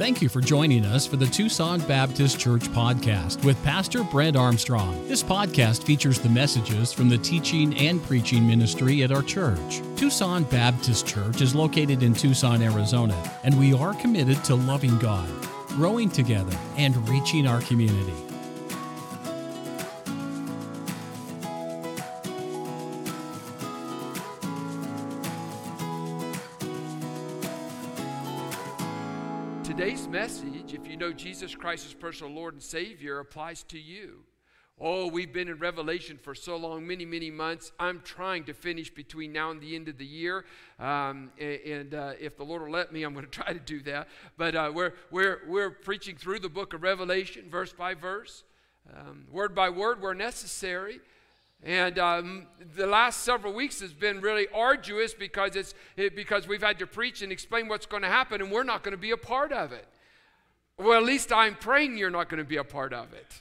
[0.00, 5.06] Thank you for joining us for the Tucson Baptist Church podcast with Pastor Brent Armstrong.
[5.06, 9.82] This podcast features the messages from the teaching and preaching ministry at our church.
[9.96, 13.14] Tucson Baptist Church is located in Tucson, Arizona,
[13.44, 15.28] and we are committed to loving God,
[15.68, 18.29] growing together, and reaching our community.
[31.00, 34.18] Know Jesus Christ as personal Lord and Savior, applies to you.
[34.78, 37.72] Oh, we've been in Revelation for so long, many, many months.
[37.80, 40.44] I'm trying to finish between now and the end of the year.
[40.78, 43.80] Um, and uh, if the Lord will let me, I'm going to try to do
[43.82, 44.08] that.
[44.36, 48.44] But uh, we're, we're, we're preaching through the book of Revelation, verse by verse,
[48.94, 51.00] um, word by word, where necessary.
[51.62, 56.62] And um, the last several weeks has been really arduous because, it's, it, because we've
[56.62, 59.12] had to preach and explain what's going to happen, and we're not going to be
[59.12, 59.86] a part of it.
[60.80, 63.40] Well, at least I'm praying you're not going to be a part of it.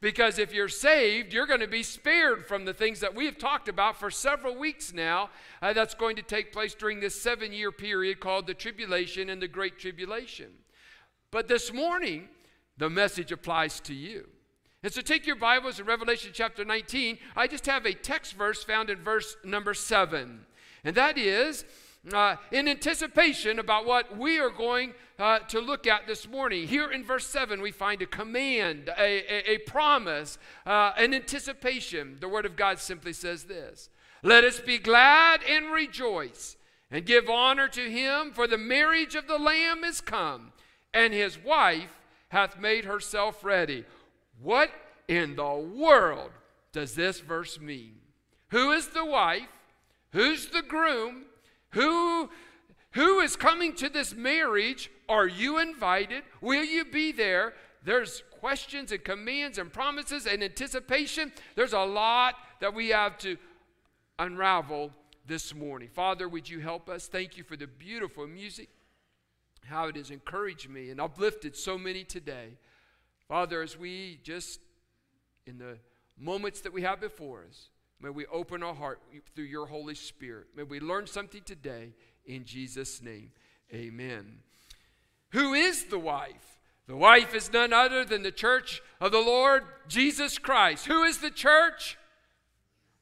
[0.00, 3.38] Because if you're saved, you're going to be spared from the things that we have
[3.38, 5.30] talked about for several weeks now.
[5.60, 9.42] Uh, that's going to take place during this seven year period called the tribulation and
[9.42, 10.50] the great tribulation.
[11.32, 12.28] But this morning,
[12.76, 14.28] the message applies to you.
[14.82, 17.18] And so take your Bibles in Revelation chapter 19.
[17.34, 20.46] I just have a text verse found in verse number 7.
[20.84, 21.64] And that is
[22.12, 26.66] uh, in anticipation about what we are going uh, to look at this morning.
[26.68, 32.18] Here in verse 7, we find a command, a, a, a promise, uh, an anticipation.
[32.20, 33.88] The Word of God simply says this
[34.22, 36.56] Let us be glad and rejoice
[36.90, 40.52] and give honor to him, for the marriage of the Lamb is come,
[40.94, 41.90] and his wife
[42.28, 43.84] hath made herself ready.
[44.40, 44.70] What
[45.08, 46.30] in the world
[46.72, 47.96] does this verse mean?
[48.50, 49.48] Who is the wife?
[50.12, 51.25] Who's the groom?
[51.76, 52.30] Who,
[52.92, 54.90] who is coming to this marriage?
[55.10, 56.22] Are you invited?
[56.40, 57.52] Will you be there?
[57.84, 61.32] There's questions and commands and promises and anticipation.
[61.54, 63.36] There's a lot that we have to
[64.18, 64.90] unravel
[65.26, 65.90] this morning.
[65.92, 67.08] Father, would you help us?
[67.08, 68.70] Thank you for the beautiful music,
[69.66, 72.56] how it has encouraged me and uplifted so many today.
[73.28, 74.60] Father, as we just,
[75.46, 75.76] in the
[76.18, 77.68] moments that we have before us,
[78.00, 79.00] may we open our heart
[79.34, 80.48] through your Holy Spirit.
[80.56, 83.30] May we learn something today in Jesus' name.
[83.72, 84.38] Amen.
[85.30, 86.60] Who is the wife?
[86.86, 90.86] The wife is none other than the church of the Lord Jesus Christ.
[90.86, 91.98] Who is the church?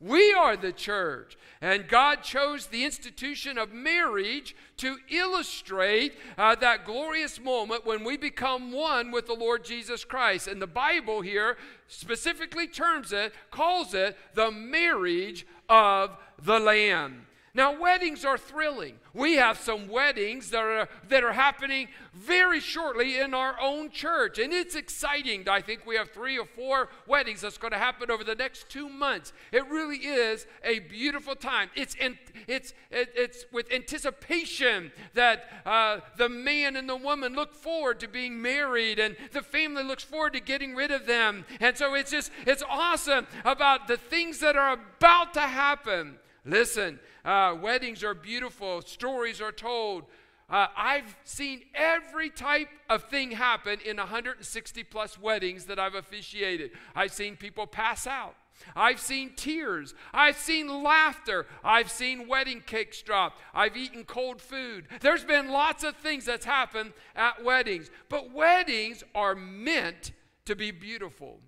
[0.01, 1.39] We are the church.
[1.61, 8.17] And God chose the institution of marriage to illustrate uh, that glorious moment when we
[8.17, 10.47] become one with the Lord Jesus Christ.
[10.47, 11.57] And the Bible here
[11.89, 17.27] specifically terms it, calls it the marriage of the Lamb.
[17.57, 18.97] Now, weddings are thrilling.
[19.13, 24.41] We have some weddings that are, that are happening very shortly in our own church.
[24.41, 25.49] And it's exciting.
[25.49, 28.69] I think we have three or four weddings that's going to happen over the next
[28.69, 29.33] two months.
[29.53, 31.71] It really is a beautiful time.
[31.77, 37.55] It's, in, it's, it, it's with anticipation that uh, the man and the woman look
[37.55, 41.45] forward to being married, and the family looks forward to getting rid of them.
[41.61, 46.19] And so it's just, it's awesome about the things that are about to happen.
[46.45, 50.05] Listen, uh, weddings are beautiful, stories are told.
[50.51, 56.73] Uh, I've seen every type of thing happen in 160 plus weddings that I've officiated.
[56.95, 58.35] I've seen people pass out.
[58.77, 59.95] I've seen tears.
[60.13, 61.47] I've seen laughter.
[61.65, 63.39] I've seen wedding cakes drop.
[63.55, 64.87] I've eaten cold food.
[65.01, 67.91] There's been lots of things that's happened at weddings.
[68.09, 70.13] But weddings are meant
[70.45, 71.41] to be beautiful.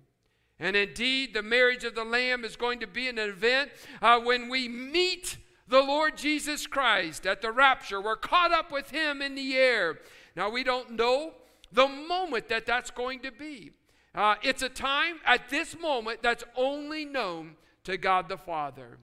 [0.59, 3.69] And indeed, the marriage of the Lamb is going to be an event
[4.01, 5.37] uh, when we meet
[5.67, 8.01] the Lord Jesus Christ at the rapture.
[8.01, 9.99] We're caught up with him in the air.
[10.35, 11.33] Now, we don't know
[11.71, 13.71] the moment that that's going to be.
[14.15, 18.97] Uh, it's a time at this moment that's only known to God the Father.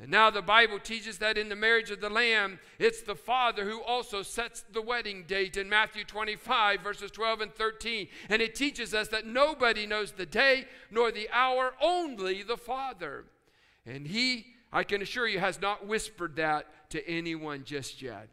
[0.00, 3.64] And now the Bible teaches that in the marriage of the Lamb, it's the Father
[3.64, 8.08] who also sets the wedding date in Matthew 25, verses 12 and 13.
[8.28, 13.26] And it teaches us that nobody knows the day nor the hour, only the Father.
[13.86, 18.28] And He I can assure you, has not whispered that to anyone just yet.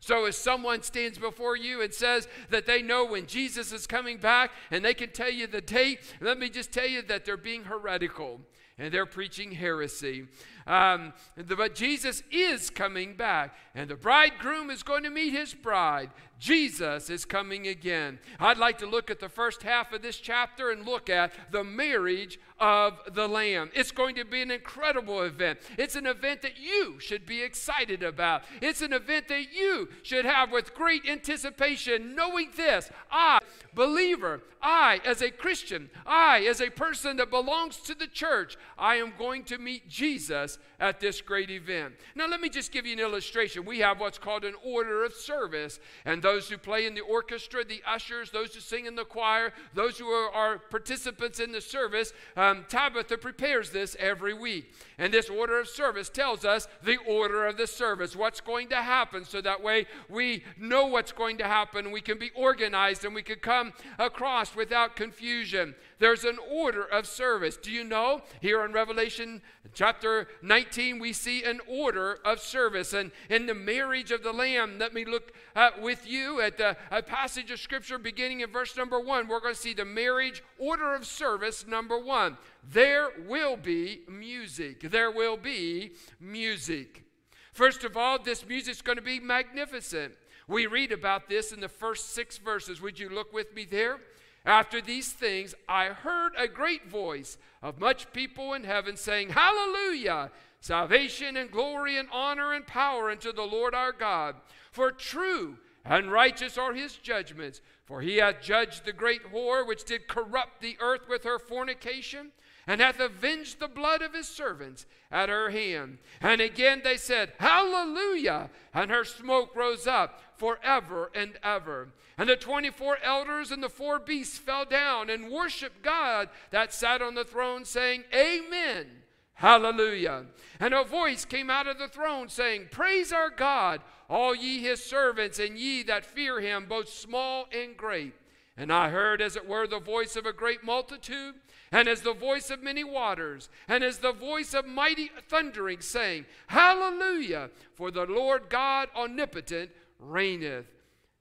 [0.00, 4.16] So, if someone stands before you and says that they know when Jesus is coming
[4.16, 7.36] back and they can tell you the date, let me just tell you that they're
[7.36, 8.40] being heretical
[8.78, 10.26] and they're preaching heresy.
[10.66, 16.10] Um, but Jesus is coming back, and the bridegroom is going to meet his bride.
[16.38, 18.18] Jesus is coming again.
[18.40, 21.62] I'd like to look at the first half of this chapter and look at the
[21.62, 23.72] marriage of the Lamb.
[23.74, 25.58] It's going to be an incredible event.
[25.76, 28.44] It's an event that you should be excited about.
[28.60, 33.40] It's an event that you should have with great anticipation, knowing this I,
[33.74, 38.94] believer, I, as a Christian, I, as a person that belongs to the church, I
[38.96, 41.94] am going to meet Jesus at this great event.
[42.14, 43.64] Now, let me just give you an illustration.
[43.64, 47.64] We have what's called an order of service, and those who play in the orchestra,
[47.64, 51.60] the ushers, those who sing in the choir, those who are, are participants in the
[51.60, 54.74] service, um, Um, Tabitha prepares this every week.
[54.98, 58.76] And this order of service tells us the order of the service, what's going to
[58.76, 61.90] happen, so that way we know what's going to happen.
[61.90, 65.74] We can be organized and we can come across without confusion.
[66.02, 67.56] There's an order of service.
[67.56, 68.22] Do you know?
[68.40, 69.40] Here in Revelation
[69.72, 72.92] chapter 19, we see an order of service.
[72.92, 76.76] And in the marriage of the Lamb, let me look uh, with you at the,
[76.90, 79.28] a passage of Scripture beginning in verse number one.
[79.28, 82.36] We're going to see the marriage order of service number one.
[82.68, 84.90] There will be music.
[84.90, 87.04] There will be music.
[87.52, 90.14] First of all, this music is going to be magnificent.
[90.48, 92.80] We read about this in the first six verses.
[92.80, 94.00] Would you look with me there?
[94.44, 100.30] After these things, I heard a great voice of much people in heaven saying, Hallelujah!
[100.60, 104.36] Salvation and glory and honor and power unto the Lord our God.
[104.70, 107.60] For true and righteous are his judgments.
[107.84, 112.30] For he hath judged the great whore which did corrupt the earth with her fornication,
[112.66, 115.98] and hath avenged the blood of his servants at her hand.
[116.20, 118.50] And again they said, Hallelujah!
[118.72, 121.88] And her smoke rose up forever and ever.
[122.18, 127.02] And the 24 elders and the four beasts fell down and worshiped God that sat
[127.02, 128.86] on the throne, saying, Amen.
[129.34, 130.26] Hallelujah.
[130.60, 134.84] And a voice came out of the throne saying, Praise our God, all ye his
[134.84, 138.14] servants, and ye that fear him, both small and great.
[138.56, 141.34] And I heard, as it were, the voice of a great multitude,
[141.72, 146.26] and as the voice of many waters, and as the voice of mighty thundering, saying,
[146.46, 150.66] Hallelujah, for the Lord God omnipotent reigneth.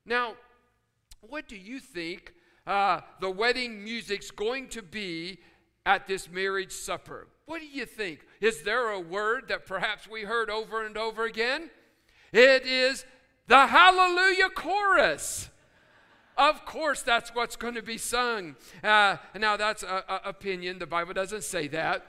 [0.05, 0.33] Now,
[1.21, 2.33] what do you think
[2.67, 5.39] uh, the wedding music's going to be
[5.85, 7.27] at this marriage supper?
[7.45, 8.25] What do you think?
[8.41, 11.69] Is there a word that perhaps we heard over and over again?
[12.33, 13.05] It is
[13.47, 15.49] the Hallelujah Chorus.
[16.37, 18.55] Of course, that's what's going to be sung.
[18.83, 20.79] Uh, now, that's an opinion.
[20.79, 22.07] The Bible doesn't say that.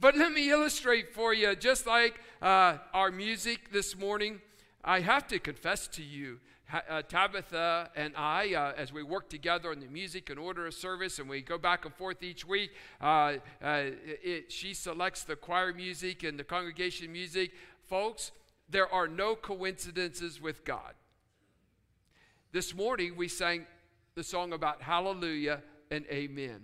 [0.00, 4.40] But let me illustrate for you, just like uh, our music this morning,
[4.84, 6.40] I have to confess to you
[6.72, 10.74] uh, Tabitha and I, uh, as we work together on the music and order of
[10.74, 13.82] service, and we go back and forth each week, uh, uh,
[14.22, 17.52] it, she selects the choir music and the congregation music.
[17.88, 18.32] Folks,
[18.68, 20.94] there are no coincidences with God.
[22.54, 23.66] This morning, we sang
[24.14, 25.60] the song about hallelujah
[25.90, 26.60] and amen,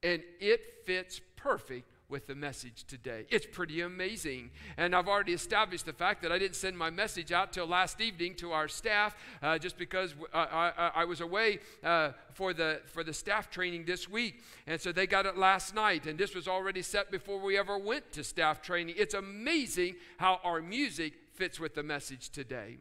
[0.00, 3.26] and it fits perfect with the message today.
[3.28, 4.52] It's pretty amazing.
[4.76, 8.00] And I've already established the fact that I didn't send my message out till last
[8.00, 12.80] evening to our staff uh, just because I, I, I, was away uh, for, the,
[12.86, 14.44] for the staff training this week.
[14.68, 16.06] And so they got it last night.
[16.06, 18.94] And this was already set before we ever went to staff training.
[18.96, 22.76] It's amazing how our music fits with the message today.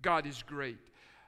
[0.00, 0.78] God is great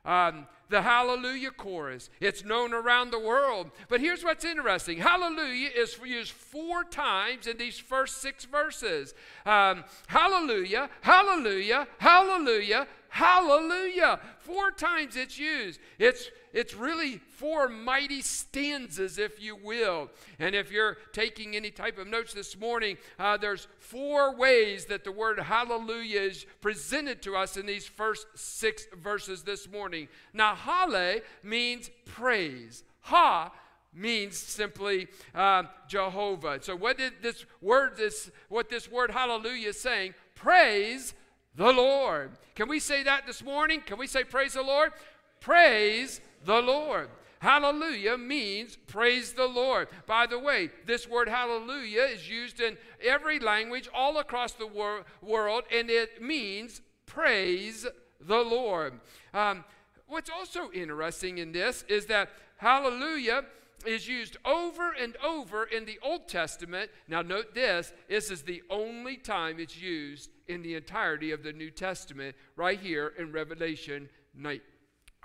[0.07, 2.11] um, the Hallelujah chorus.
[2.21, 3.71] It's known around the world.
[3.89, 9.15] But here's what's interesting Hallelujah is used four times in these first six verses.
[9.45, 12.87] Um, hallelujah, hallelujah, hallelujah,
[13.17, 14.21] hallelujah.
[14.41, 15.81] Four times it's used.
[15.99, 20.11] It's it's really four mighty stanzas, if you will.
[20.39, 25.05] And if you're taking any type of notes this morning, uh, there's four ways that
[25.05, 30.09] the word hallelujah is presented to us in these first six verses this morning.
[30.33, 32.85] Now, hale means praise.
[33.01, 33.53] Ha
[33.95, 36.59] means simply uh, Jehovah.
[36.63, 40.15] So, what did this word, this what this word hallelujah is saying?
[40.35, 41.15] Praise
[41.57, 42.33] the Lord.
[42.55, 43.81] Can we say that this morning?
[43.81, 44.93] Can we say praise the Lord?
[45.41, 47.09] Praise the Lord.
[47.39, 49.89] Hallelujah means praise the Lord.
[50.07, 55.05] By the way, this word hallelujah is used in every language all across the wor-
[55.23, 57.87] world, and it means praise
[58.21, 59.01] the Lord.
[59.35, 59.65] Um,
[60.07, 63.45] what's also interesting in this is that hallelujah
[63.85, 66.91] is used over and over in the Old Testament.
[67.07, 71.53] Now, note this this is the only time it's used in the entirety of the
[71.53, 74.61] New Testament, right here in Revelation 19.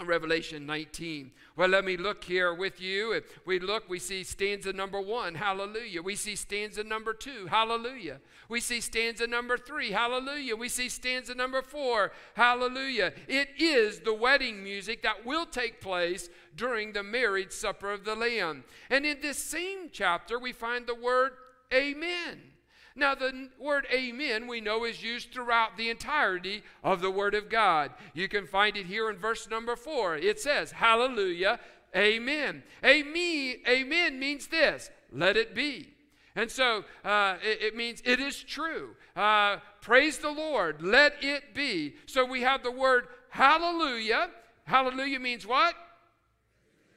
[0.06, 1.32] Revelation 19.
[1.56, 3.12] Well, let me look here with you.
[3.12, 6.02] If we look, we see stanza number one, hallelujah.
[6.02, 8.20] We see stanza number two, hallelujah.
[8.50, 10.56] We see stanza number three, hallelujah.
[10.56, 13.14] We see stanza number four, hallelujah.
[13.28, 18.16] It is the wedding music that will take place during the marriage supper of the
[18.16, 18.64] Lamb.
[18.90, 21.34] And in this same chapter, we find the word
[21.74, 22.51] amen.
[22.96, 27.50] Now, the word amen we know is used throughout the entirety of the Word of
[27.50, 27.92] God.
[28.14, 30.18] You can find it here in verse number four.
[30.18, 31.60] It says, Hallelujah,
[31.96, 32.64] amen.
[32.84, 35.90] Amen, amen means this let it be.
[36.36, 38.96] And so uh, it, it, means it is true.
[39.16, 41.96] Uh, praise the Lord, let it be.
[42.06, 44.30] So we have the word hallelujah.
[44.64, 45.76] Hallelujah means what?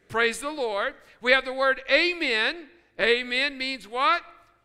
[0.08, 0.94] Praise the Lord.
[1.20, 2.68] We have the word amen.
[3.00, 4.22] Amen means what?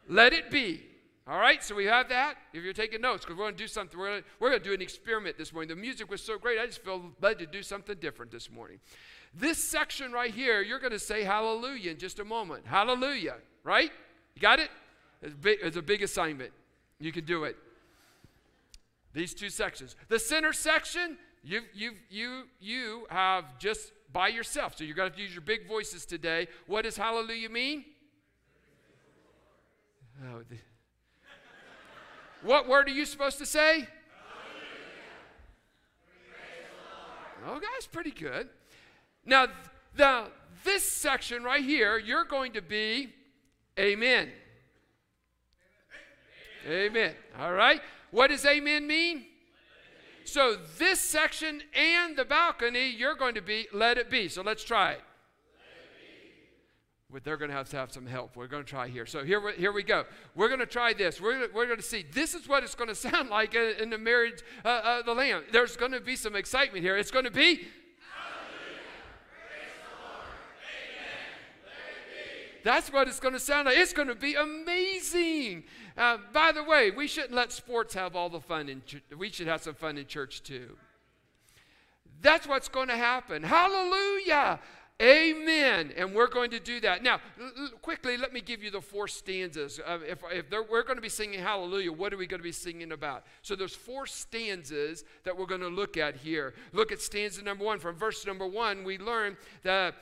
[0.07, 0.88] Let it be.
[1.29, 2.38] All right, so we have that.
[2.53, 4.74] If you're taking notes, because we're going to do something, we're going we're to do
[4.74, 5.69] an experiment this morning.
[5.69, 8.79] The music was so great, I just felt led to do something different this morning.
[9.36, 12.65] This section right here, you're going to say hallelujah in just a moment.
[12.65, 13.91] Hallelujah, right?
[14.33, 14.71] You got it?
[15.21, 16.51] It's, big, it's a big assignment.
[17.00, 17.55] You can do it.
[19.13, 19.95] These two sections.
[20.07, 24.77] The center section, you you you you have just by yourself.
[24.77, 26.48] So you're going to have to use your big voices today.
[26.65, 27.86] What does hallelujah mean?
[30.24, 30.57] Oh, the,
[32.43, 33.88] what word are you supposed to say?
[37.48, 38.50] Oh, that's pretty good.
[39.25, 39.48] Now,
[39.96, 40.25] the,
[40.63, 43.10] this section right here, you're going to be
[43.79, 44.29] amen.
[46.67, 47.13] Amen.
[47.39, 47.81] All right.
[48.12, 49.25] What does amen mean?
[50.25, 54.27] So, this section and the balcony, you're going to be let it be.
[54.27, 55.01] So, let's try it
[57.23, 58.35] they're going to have to have some help.
[58.35, 59.05] We're going to try here.
[59.05, 60.05] So here, here we go.
[60.35, 61.19] We're going to try this.
[61.19, 62.05] We're we're going to see.
[62.13, 65.43] This is what it's going to sound like in the marriage uh, of the Lamb.
[65.51, 66.97] There's going to be some excitement here.
[66.97, 67.39] It's going to be.
[67.55, 68.79] Hallelujah!
[69.31, 70.35] Praise the Lord!
[72.15, 72.61] Amen.
[72.63, 73.77] That's what it's going to sound like.
[73.77, 75.63] It's going to be amazing.
[75.97, 78.69] Uh, by the way, we shouldn't let sports have all the fun.
[78.69, 80.77] In ch- we should have some fun in church too.
[82.21, 83.43] That's what's going to happen.
[83.43, 84.59] Hallelujah.
[85.01, 85.94] Amen.
[85.96, 87.03] And we're going to do that.
[87.03, 87.22] Now,
[87.82, 89.79] quickly, let me give you the four stanzas.
[89.86, 92.51] Uh, if if we're going to be singing hallelujah, what are we going to be
[92.51, 93.24] singing about?
[93.41, 96.53] So there's four stanzas that we're going to look at here.
[96.74, 97.79] Look at stanza number one.
[97.79, 99.96] From verse number one, we learn that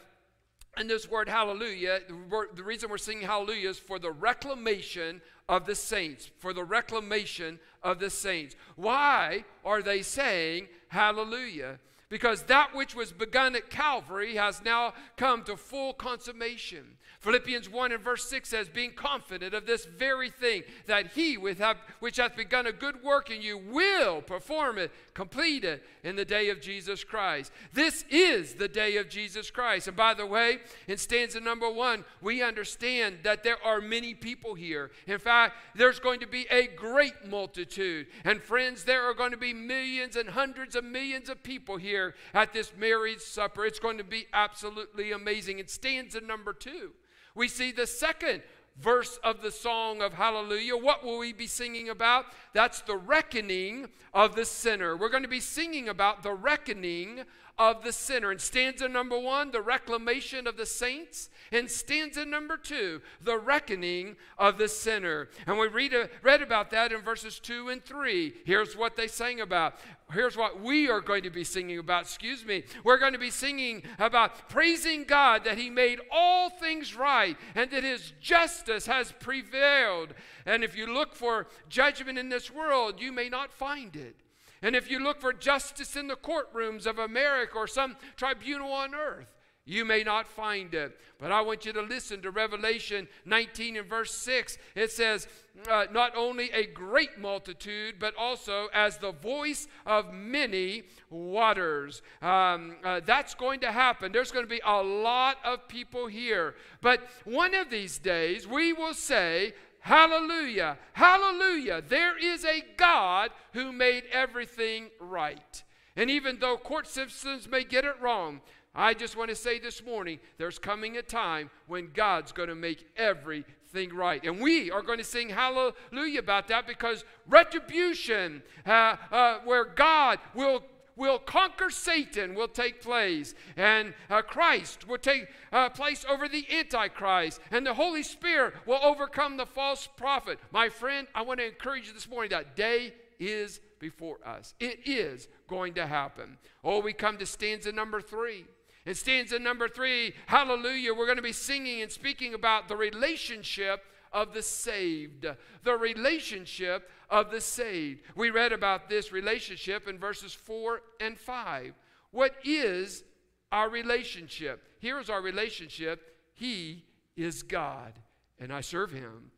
[0.80, 5.76] in this word hallelujah, the reason we're singing hallelujah is for the reclamation of the
[5.76, 8.56] saints, for the reclamation of the saints.
[8.76, 11.80] Why are they saying hallelujah?
[12.10, 16.98] Because that which was begun at Calvary has now come to full consummation.
[17.20, 21.58] Philippians 1 and verse 6 says, Being confident of this very thing, that he which
[21.58, 26.50] hath begun a good work in you will perform it, complete it in the day
[26.50, 27.52] of Jesus Christ.
[27.74, 29.88] This is the day of Jesus Christ.
[29.88, 34.54] And by the way, in stanza number one, we understand that there are many people
[34.54, 34.92] here.
[35.08, 38.08] In fact, there's going to be a great multitude.
[38.24, 41.97] And friends, there are going to be millions and hundreds of millions of people here
[42.34, 43.66] at this marriage supper.
[43.66, 45.60] It's going to be absolutely amazing.
[45.60, 46.92] It stands in number two,
[47.36, 48.42] we see the second
[48.80, 50.78] verse of the song of Hallelujah.
[50.78, 52.26] What will we be singing about?
[52.54, 54.96] That's the reckoning of the sinner.
[54.96, 57.24] We're going to be singing about the reckoning
[57.58, 58.32] of the sinner.
[58.32, 61.30] In stanza number one, the reclamation of the saints.
[61.52, 65.30] In stanza number two, the reckoning of the sinner.
[65.48, 68.34] And we read, a, read about that in verses two and three.
[68.46, 69.76] Here's what they sang about.
[70.14, 72.04] Here's what we are going to be singing about.
[72.04, 72.64] Excuse me.
[72.84, 77.72] We're going to be singing about praising God that He made all things right and
[77.72, 80.14] that His justice has prevailed.
[80.46, 84.16] And if you look for judgment in this world, you may not find it.
[84.62, 88.96] And if you look for justice in the courtrooms of America or some tribunal on
[88.96, 89.28] earth,
[89.68, 90.98] you may not find it.
[91.20, 94.58] But I want you to listen to Revelation 19 and verse 6.
[94.76, 95.28] It says,
[95.70, 102.02] uh, Not only a great multitude, but also as the voice of many waters.
[102.22, 104.14] Um, uh, that's going to happen.
[104.14, 106.56] There's going to be a lot of people here.
[106.82, 109.54] But one of these days, we will say,
[109.88, 110.78] Hallelujah.
[110.92, 111.82] Hallelujah.
[111.88, 115.64] There is a God who made everything right.
[115.96, 118.42] And even though court systems may get it wrong,
[118.76, 122.56] I just want to say this morning there's coming a time when God's going to
[122.56, 124.22] make everything right.
[124.26, 130.20] And we are going to sing hallelujah about that because retribution, uh, uh, where God
[130.36, 130.64] will
[130.98, 136.46] will conquer Satan will take place, and uh, Christ will take uh, place over the
[136.52, 140.40] Antichrist, and the Holy Spirit will overcome the false prophet.
[140.52, 144.54] My friend, I want to encourage you this morning that day is before us.
[144.60, 146.38] It is going to happen.
[146.64, 148.46] Oh, we come to stanza number three.
[148.86, 153.84] In stanza number three, hallelujah, we're going to be singing and speaking about the relationship
[154.14, 155.28] of the saved.
[155.64, 158.02] The relationship of the saved.
[158.16, 161.74] We read about this relationship in verses 4 and 5.
[162.12, 163.04] What is
[163.52, 164.64] our relationship?
[164.80, 166.16] Here is our relationship.
[166.34, 166.84] He
[167.16, 167.94] is God,
[168.40, 169.32] and I serve Him.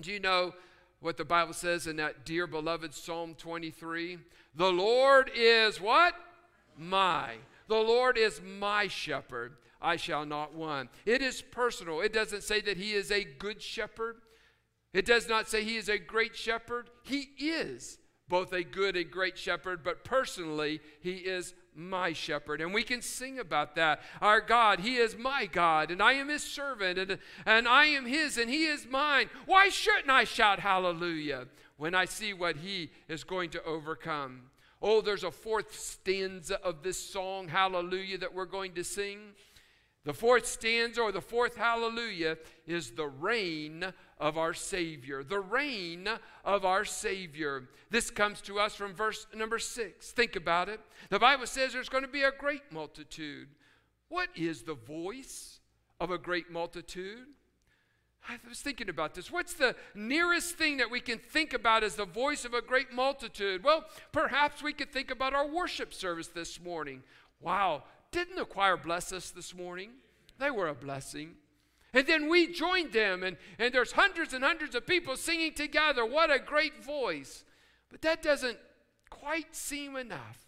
[0.00, 0.54] Do you know
[1.00, 4.18] what the Bible says in that dear beloved Psalm 23?
[4.54, 6.14] The Lord is what?
[6.76, 7.34] My.
[7.68, 9.54] The Lord is my shepherd.
[9.80, 10.90] I shall not want.
[11.04, 12.00] It is personal.
[12.00, 14.16] It doesn't say that he is a good shepherd.
[14.92, 16.90] It does not say he is a great shepherd.
[17.02, 22.60] He is both a good and great shepherd, but personally, he is my shepherd.
[22.60, 24.00] And we can sing about that.
[24.20, 28.06] Our God, He is my God, and I am His servant, and, and I am
[28.06, 29.30] His, and He is mine.
[29.46, 31.46] Why shouldn't I shout hallelujah
[31.76, 34.42] when I see what He is going to overcome?
[34.80, 39.18] Oh, there's a fourth stanza of this song, Hallelujah, that we're going to sing.
[40.04, 45.22] The fourth stanza or the fourth hallelujah is the reign of our Savior.
[45.22, 46.08] The reign
[46.44, 47.68] of our Savior.
[47.88, 50.10] This comes to us from verse number six.
[50.10, 50.80] Think about it.
[51.10, 53.48] The Bible says there's going to be a great multitude.
[54.08, 55.60] What is the voice
[56.00, 57.26] of a great multitude?
[58.28, 59.30] I was thinking about this.
[59.30, 62.92] What's the nearest thing that we can think about as the voice of a great
[62.92, 63.64] multitude?
[63.64, 67.02] Well, perhaps we could think about our worship service this morning.
[67.40, 69.90] Wow, didn't the choir bless us this morning?
[70.38, 71.32] They were a blessing.
[71.94, 76.06] And then we joined them, and, and there's hundreds and hundreds of people singing together.
[76.06, 77.44] What a great voice.
[77.90, 78.58] But that doesn't
[79.10, 80.38] quite seem enough.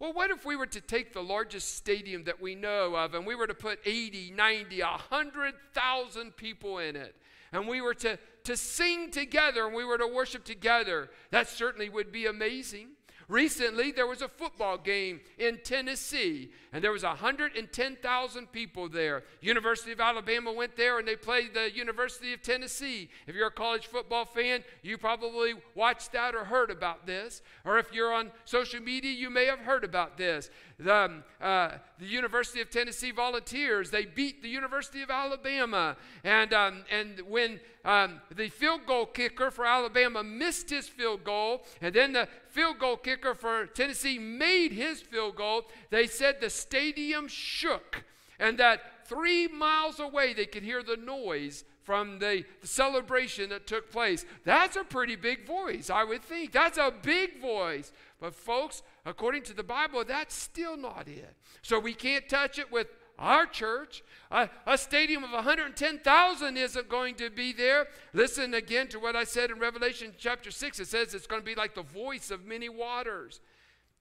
[0.00, 3.24] Well, what if we were to take the largest stadium that we know of and
[3.24, 7.14] we were to put 80, 90, 100,000 people in it?
[7.52, 11.10] And we were to, to sing together and we were to worship together.
[11.30, 12.88] That certainly would be amazing.
[13.28, 19.22] Recently, there was a football game in Tennessee, and there was 110,000 people there.
[19.40, 23.08] University of Alabama went there, and they played the University of Tennessee.
[23.26, 27.40] If you're a college football fan, you probably watched that or heard about this.
[27.64, 30.50] Or if you're on social media, you may have heard about this.
[30.78, 35.96] The, um, uh, the University of Tennessee Volunteers, they beat the University of Alabama.
[36.24, 41.64] And, um, and when um, the field goal kicker for Alabama missed his field goal,
[41.80, 46.50] and then the field goal kicker for Tennessee made his field goal, they said the
[46.50, 48.04] stadium shook,
[48.38, 53.66] and that three miles away they could hear the noise from the, the, celebration that
[53.66, 54.24] took place.
[54.44, 56.52] That's a pretty big voice, I would think.
[56.52, 57.92] That's a big voice.
[58.20, 61.34] But, folks, according to the Bible, that's still not it.
[61.62, 62.88] So we can't touch it with
[63.18, 64.02] our church.
[64.30, 67.86] A, a stadium of 110,000 isn't going to be there.
[68.12, 70.80] Listen again to what I said in Revelation chapter 6.
[70.80, 73.40] It says it's going to be like the voice of many waters.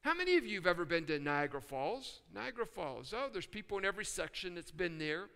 [0.02, 2.22] How many of you have ever been to Niagara Falls?
[2.34, 3.14] Niagara Falls.
[3.16, 5.28] Oh, there's people in every section that's been there.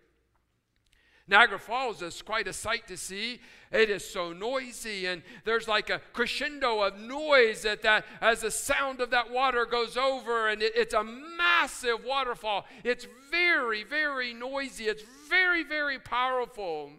[1.28, 3.40] Niagara Falls is quite a sight to see.
[3.70, 8.50] It is so noisy, and there's like a crescendo of noise that, that as the
[8.50, 12.64] sound of that water goes over, and it, it's a massive waterfall.
[12.82, 14.84] It's very, very noisy.
[14.84, 16.92] It's very, very powerful.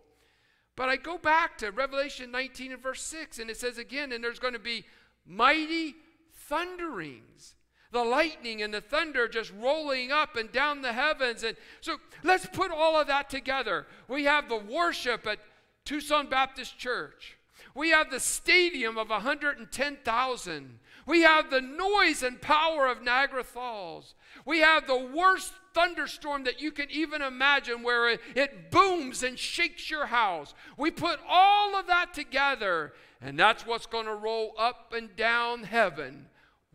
[0.76, 4.24] But I go back to Revelation 19 and verse 6, and it says again, and
[4.24, 4.86] there's going to be
[5.26, 5.96] mighty
[6.34, 7.56] thunderings
[7.91, 11.43] the lightning and the thunder just rolling up and down the heavens.
[11.43, 13.88] And so let's put all of that together.
[14.08, 15.39] We have the worship at
[15.86, 17.38] Tucson Baptist Church.
[17.73, 20.80] We have the stadium of 110,000.
[21.06, 24.13] We have the noise and power of Niagara Falls.
[24.45, 29.38] We have the worst thunderstorm that you can even imagine where it, it, booms and
[29.38, 30.54] shakes your house.
[30.78, 35.63] We put all of that together, and that's what's going to roll up and down
[35.63, 36.28] heaven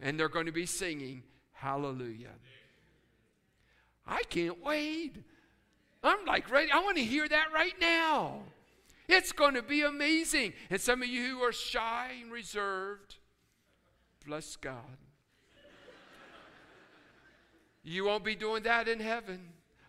[0.04, 2.34] and they're going to be singing hallelujah.
[4.06, 5.16] I can't wait.
[6.02, 6.70] I'm like ready.
[6.70, 8.42] I want to hear that right now.
[9.08, 10.52] It's going to be amazing.
[10.68, 13.16] And some of you who are shy and reserved,
[14.26, 14.98] bless God.
[17.82, 19.40] You won't be doing that in heaven.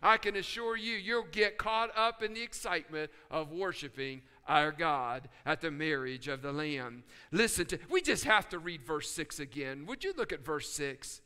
[0.02, 5.28] I can assure you, you'll get caught up in the excitement of worshiping our God
[5.44, 7.04] at the marriage of the Lamb.
[7.32, 9.86] Listen to, we just have to read verse 6 again.
[9.86, 11.20] Would you look at verse 6?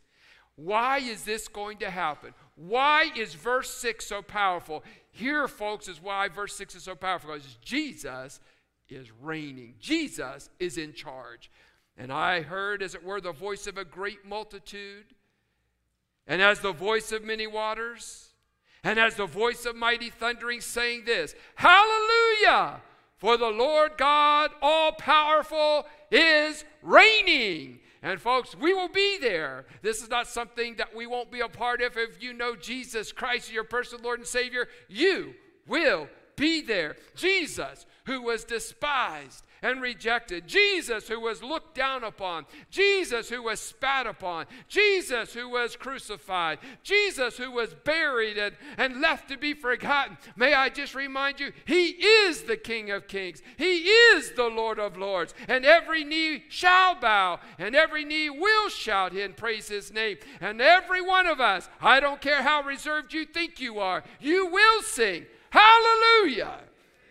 [0.57, 2.35] Why is this going to happen?
[2.55, 4.85] Why is verse 6 so powerful?
[5.11, 8.41] Here, folks, is why verse 6 is so powerful because Jesus
[8.89, 11.51] is reigning, Jesus is in charge.
[11.97, 15.05] And I heard, as it were, the voice of a great multitude,
[16.27, 18.31] and as the voice of many waters,
[18.83, 22.81] and as the voice of mighty thundering, saying this Hallelujah!
[23.21, 27.79] For the Lord God, all powerful, is reigning.
[28.03, 29.67] And folks, we will be there.
[29.83, 31.99] This is not something that we won't be a part of.
[31.99, 35.35] If you know Jesus Christ, your personal Lord and Savior, you
[35.67, 36.97] will be there.
[37.15, 40.47] Jesus, who was despised and rejected.
[40.47, 42.47] Jesus, who was looked down upon.
[42.71, 44.47] Jesus, who was spat upon.
[44.69, 46.59] Jesus, who was crucified.
[46.83, 50.17] Jesus, who was buried and, and left to be forgotten.
[50.37, 53.43] May I just remind you, He is the King of kings.
[53.57, 55.35] He is the Lord of lords.
[55.49, 60.19] And every knee shall bow, and every knee will shout and praise His name.
[60.41, 64.47] And every one of us, I don't care how reserved you think you are, you
[64.47, 66.61] will sing, Hallelujah,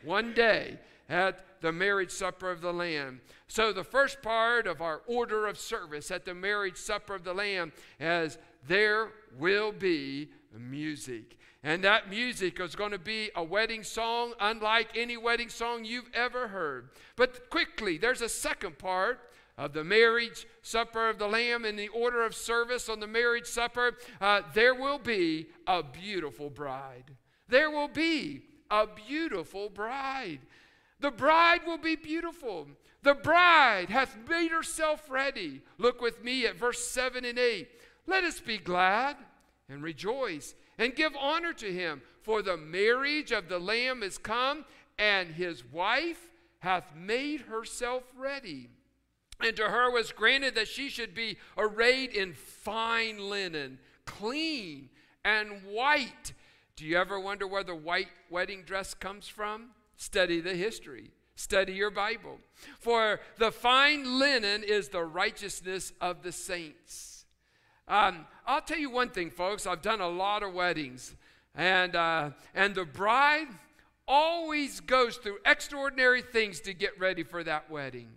[0.03, 3.21] one day at the marriage supper of the Lamb.
[3.47, 7.33] So, the first part of our order of service at the marriage supper of the
[7.33, 11.37] Lamb is there will be music.
[11.63, 16.09] And that music is going to be a wedding song unlike any wedding song you've
[16.13, 16.91] ever heard.
[17.15, 19.19] But quickly, there's a second part
[19.57, 23.45] of the marriage supper of the Lamb in the order of service on the marriage
[23.45, 23.97] supper.
[24.21, 27.11] Uh, there will be a beautiful bride.
[27.49, 30.39] There will be a beautiful bride.
[30.99, 32.67] The bride will be beautiful.
[33.03, 35.61] The bride hath made herself ready.
[35.77, 37.69] Look with me at verse 7 and 8.
[38.07, 39.15] Let us be glad
[39.69, 44.65] and rejoice and give honor to him, for the marriage of the Lamb is come,
[44.97, 48.69] and his wife hath made herself ready.
[49.41, 54.89] And to her was granted that she should be arrayed in fine linen, clean
[55.23, 56.33] and white.
[56.75, 59.69] Do you ever wonder where the white wedding dress comes from?
[59.99, 61.11] Study the history.
[61.35, 62.39] Study your Bible.
[62.79, 67.25] For the fine linen is the righteousness of the saints.
[67.85, 69.67] Um, I'll tell you one thing, folks.
[69.67, 71.15] I've done a lot of weddings,
[71.53, 73.47] and uh, and the bride
[74.07, 78.07] always goes through extraordinary things to get ready for that wedding.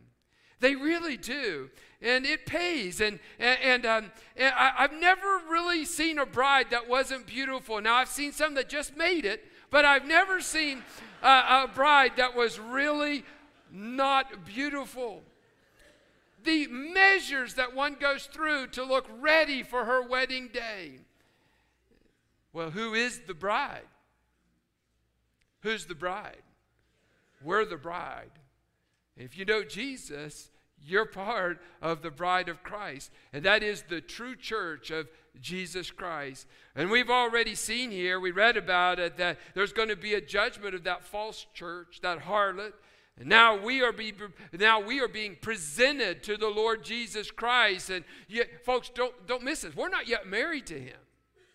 [0.61, 1.69] They really do.
[2.01, 3.01] And it pays.
[3.01, 7.81] And, and, and, um, and I, I've never really seen a bride that wasn't beautiful.
[7.81, 10.83] Now, I've seen some that just made it, but I've never seen
[11.23, 11.27] a,
[11.65, 13.25] a bride that was really
[13.73, 15.23] not beautiful.
[16.45, 20.99] The measures that one goes through to look ready for her wedding day.
[22.53, 23.89] Well, who is the bride?
[25.63, 26.43] Who's the bride?
[27.43, 28.31] We're the bride.
[29.17, 30.51] If you know Jesus,
[30.85, 33.11] you're part of the bride of Christ.
[33.33, 35.09] And that is the true church of
[35.41, 36.47] Jesus Christ.
[36.75, 40.21] And we've already seen here, we read about it, that there's going to be a
[40.21, 42.73] judgment of that false church, that harlot.
[43.19, 44.15] And now we are be,
[44.53, 47.91] now we are being presented to the Lord Jesus Christ.
[47.91, 49.77] And yet, folks, don't, don't miss this.
[49.77, 50.97] We're not yet married to him.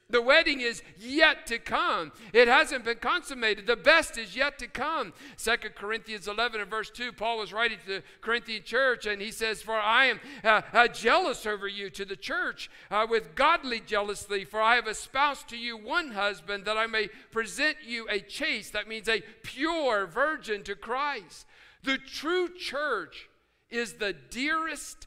[0.09, 2.13] The wedding is yet to come.
[2.31, 3.67] It hasn't been consummated.
[3.67, 5.11] The best is yet to come.
[5.37, 9.31] 2 Corinthians 11 and verse 2, Paul was writing to the Corinthian church and he
[9.31, 13.81] says, For I am uh, uh, jealous over you to the church uh, with godly
[13.81, 18.21] jealousy, for I have espoused to you one husband that I may present you a
[18.21, 21.45] chaste, that means a pure virgin to Christ.
[21.83, 23.27] The true church
[23.69, 25.05] is the dearest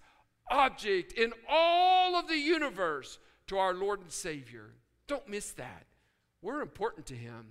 [0.50, 4.74] object in all of the universe to our Lord and Savior.
[5.10, 5.86] Don't miss that.
[6.40, 7.44] We're important to Him.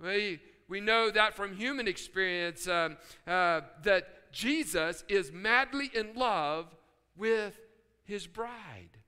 [0.00, 2.90] We, we know that from human experience uh,
[3.26, 6.76] uh, that Jesus is madly in love
[7.16, 7.58] with
[8.04, 8.98] His bride.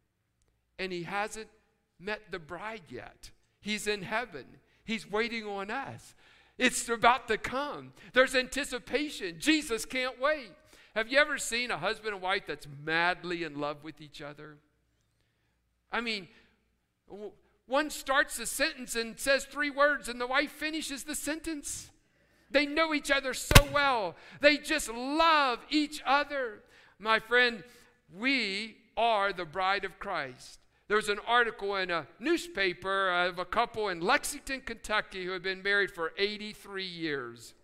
[0.76, 1.46] And He hasn't
[2.00, 3.30] met the bride yet.
[3.60, 4.46] He's in heaven,
[4.82, 6.16] He's waiting on us.
[6.58, 7.92] It's about to come.
[8.12, 9.36] There's anticipation.
[9.38, 10.50] Jesus can't wait.
[10.96, 14.56] Have you ever seen a husband and wife that's madly in love with each other?
[15.92, 16.28] I mean,
[17.66, 21.90] one starts a sentence and says three words, and the wife finishes the sentence.
[22.50, 24.16] They know each other so well.
[24.40, 26.62] They just love each other.
[26.98, 27.62] My friend,
[28.12, 30.58] we are the bride of Christ.
[30.88, 35.42] There was an article in a newspaper of a couple in Lexington, Kentucky, who had
[35.42, 37.54] been married for 83 years.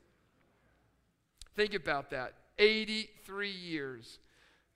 [1.57, 4.21] Think about that 83 years.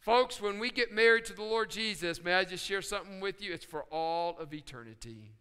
[0.01, 3.43] Folks, when we get married to the Lord Jesus, may I just share something with
[3.43, 3.53] you?
[3.53, 5.33] It's for all of eternity.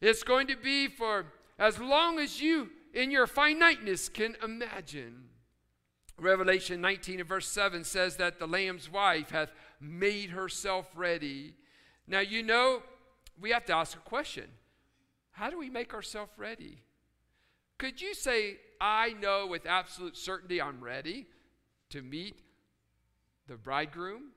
[0.00, 1.26] It's going to be for
[1.60, 5.28] as long as you, in your finiteness, can imagine.
[6.18, 11.54] Revelation 19 and verse 7 says that the Lamb's wife hath made herself ready.
[12.08, 12.82] Now, you know,
[13.40, 14.46] we have to ask a question
[15.30, 16.82] How do we make ourselves ready?
[17.78, 21.26] Could you say, I know with absolute certainty I'm ready
[21.90, 22.40] to meet
[23.48, 24.32] the bridegroom.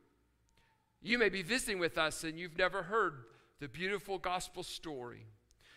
[1.02, 3.24] You may be visiting with us and you've never heard
[3.60, 5.26] the beautiful gospel story.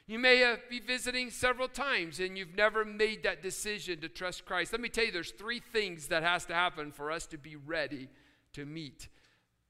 [0.06, 4.72] You may be visiting several times and you've never made that decision to trust Christ.
[4.72, 7.56] Let me tell you, there's three things that has to happen for us to be
[7.56, 8.08] ready
[8.52, 9.08] to meet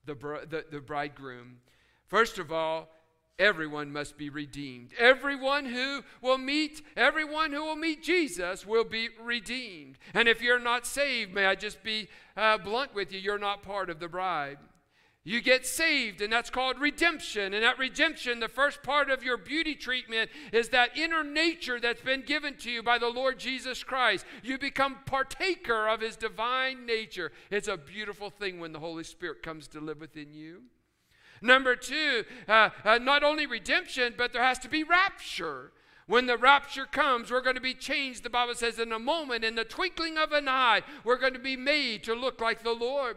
[0.05, 1.59] the, the, the bridegroom.
[2.07, 2.89] First of all,
[3.39, 4.93] everyone must be redeemed.
[4.99, 9.99] Everyone who will meet, everyone who will meet Jesus will be redeemed.
[10.15, 13.63] And if you're not saved, may I just be uh, blunt with you, you're not
[13.63, 14.59] part of the bride.
[15.25, 17.55] You get saved, and that's called redemption.
[17.55, 22.03] And that redemption, the first part of your beauty treatment, is that inner nature that's
[22.03, 24.27] been given to you by the Lord Jesus Christ.
[24.43, 27.31] You become partaker of his divine nature.
[27.53, 30.63] It's a beautiful thing when the Holy Spirit comes to live within you.
[31.43, 35.73] Number two, uh, uh, not only redemption, but there has to be rapture.
[36.07, 39.45] When the rapture comes, we're going to be changed, the Bible says, in a moment,
[39.45, 42.73] in the twinkling of an eye, we're going to be made to look like the
[42.73, 43.17] Lord.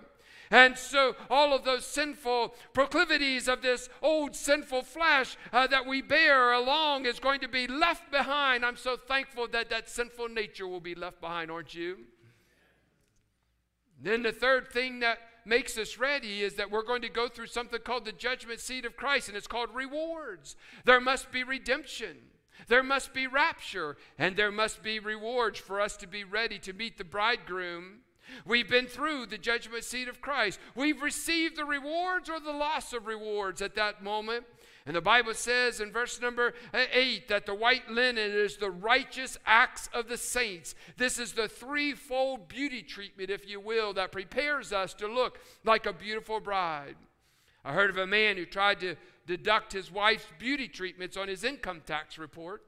[0.52, 6.02] And so, all of those sinful proclivities of this old sinful flesh uh, that we
[6.02, 8.64] bear along is going to be left behind.
[8.64, 11.98] I'm so thankful that that sinful nature will be left behind, aren't you?
[14.00, 17.48] Then, the third thing that makes us ready is that we're going to go through
[17.48, 20.56] something called the judgment seat of Christ, and it's called rewards.
[20.86, 22.18] There must be redemption.
[22.68, 26.74] There must be rapture, and there must be rewards for us to be ready to
[26.74, 28.00] meet the bridegroom
[28.46, 30.60] We've been through the judgment seat of Christ.
[30.76, 34.46] We've received the rewards or the loss of rewards at that moment.
[34.86, 39.36] And the Bible says in verse number 8 that the white linen is the righteous
[39.46, 40.76] acts of the saints.
[40.96, 45.88] This is the threefold beauty treatment, if you will, that prepares us to look like
[45.88, 46.96] a beautiful bride.
[47.64, 48.96] I heard of a man who tried to
[49.26, 52.62] deduct his wife's beauty treatments on his income tax report.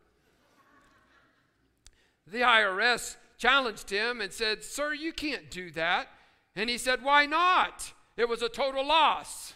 [2.25, 6.07] The IRS challenged him and said, Sir, you can't do that.
[6.55, 7.93] And he said, Why not?
[8.17, 9.53] It was a total loss.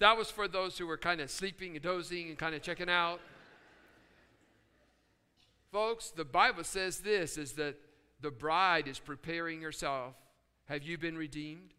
[0.00, 2.88] That was for those who were kind of sleeping and dozing and kind of checking
[2.88, 3.20] out.
[5.72, 7.76] Folks, the Bible says this is that
[8.20, 10.14] the bride is preparing herself.
[10.66, 11.74] Have you been redeemed?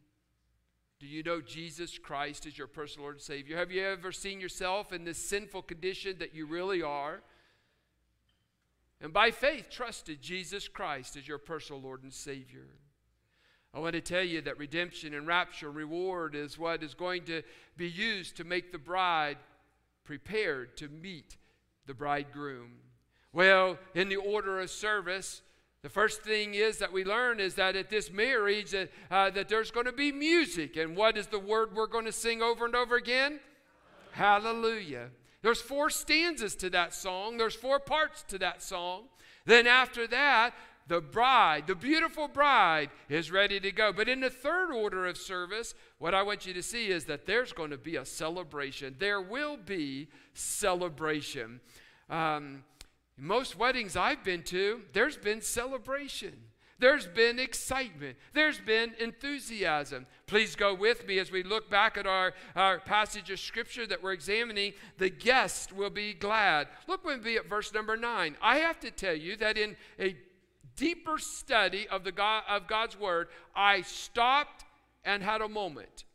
[0.99, 3.57] Do you know Jesus Christ is your personal Lord and Savior?
[3.57, 7.21] Have you ever seen yourself in this sinful condition that you really are?
[9.01, 12.67] And by faith, trusted Jesus Christ as your personal Lord and Savior.
[13.73, 17.43] I want to tell you that redemption and rapture reward is what is going to
[17.77, 19.37] be used to make the bride
[20.03, 21.37] prepared to meet
[21.85, 22.71] the bridegroom.
[23.31, 25.43] Well, in the order of service,
[25.83, 29.49] the first thing is that we learn is that at this marriage that, uh, that
[29.49, 30.75] there's going to be music.
[30.75, 33.39] And what is the word we're going to sing over and over again?
[34.11, 35.09] Hallelujah.
[35.41, 37.37] There's four stanzas to that song.
[37.37, 39.03] There's four parts to that song.
[39.45, 40.53] Then after that,
[40.89, 43.93] the bride, the beautiful bride, is ready to go.
[43.93, 47.25] But in the third order of service, what I want you to see is that
[47.25, 48.95] there's going to be a celebration.
[48.99, 51.61] There will be celebration.
[52.09, 52.63] Um,
[53.17, 56.33] most weddings I've been to, there's been celebration.
[56.79, 58.17] There's been excitement.
[58.33, 60.07] There's been enthusiasm.
[60.27, 64.01] Please go with me as we look back at our, our passage of scripture that
[64.01, 64.73] we're examining.
[64.97, 66.69] The guest will be glad.
[66.87, 68.37] Look with me at verse number nine.
[68.41, 70.15] I have to tell you that in a
[70.79, 74.63] deeper study of, the God, of God's word, I stopped
[75.03, 76.05] and had a moment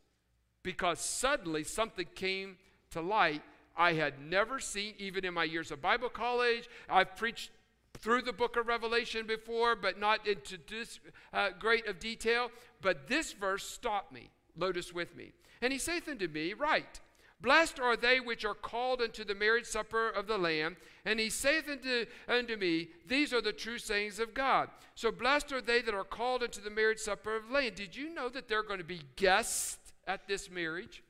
[0.63, 2.57] because suddenly something came
[2.91, 3.43] to light
[3.77, 6.69] I had never seen, even in my years of Bible college.
[6.89, 7.51] I've preached
[7.99, 10.99] through the book of Revelation before, but not into this
[11.33, 12.51] uh, great of detail.
[12.81, 14.29] But this verse stopped me.
[14.57, 15.33] Lotus with me.
[15.61, 17.01] And he saith unto me, Write.
[17.41, 20.77] Blessed are they which are called unto the marriage supper of the Lamb.
[21.03, 24.69] And he saith unto, unto me, These are the true sayings of God.
[24.95, 27.73] So blessed are they that are called unto the marriage supper of the Lamb.
[27.75, 31.03] Did you know that they're going to be guests at this marriage?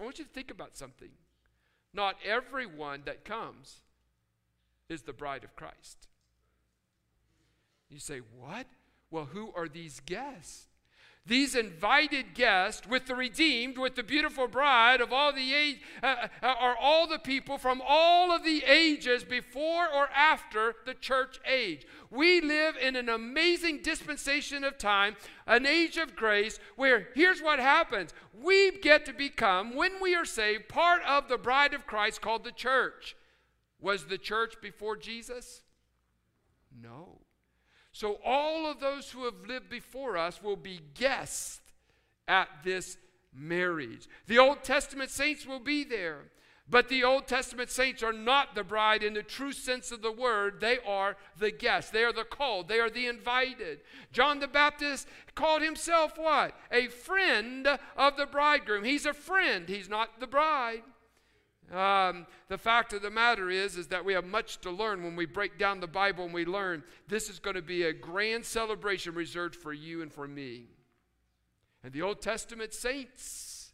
[0.00, 1.10] I want you to think about something.
[1.92, 3.80] Not everyone that comes
[4.88, 6.08] is the bride of Christ.
[7.88, 8.66] You say, What?
[9.10, 10.66] Well, who are these guests?
[11.26, 16.28] These invited guests with the redeemed, with the beautiful bride of all the age, uh,
[16.42, 21.40] uh, are all the people from all of the ages before or after the church
[21.46, 21.86] age.
[22.10, 27.58] We live in an amazing dispensation of time, an age of grace, where here's what
[27.58, 32.20] happens we get to become, when we are saved, part of the bride of Christ
[32.20, 33.16] called the church.
[33.80, 35.62] Was the church before Jesus?
[36.82, 37.23] No.
[37.94, 41.60] So all of those who have lived before us will be guests
[42.26, 42.98] at this
[43.32, 44.08] marriage.
[44.26, 46.22] The Old Testament saints will be there.
[46.68, 50.10] But the Old Testament saints are not the bride in the true sense of the
[50.10, 50.60] word.
[50.60, 51.92] They are the guests.
[51.92, 52.66] They are the called.
[52.66, 53.80] They are the invited.
[54.12, 56.58] John the Baptist called himself what?
[56.72, 58.82] A friend of the bridegroom.
[58.82, 59.68] He's a friend.
[59.68, 60.82] He's not the bride.
[61.74, 65.16] Um, the fact of the matter is, is that we have much to learn when
[65.16, 68.44] we break down the Bible and we learn this is going to be a grand
[68.44, 70.66] celebration reserved for you and for me.
[71.82, 73.72] And the Old Testament saints